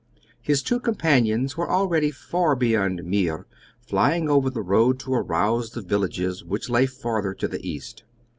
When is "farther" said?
6.87-7.35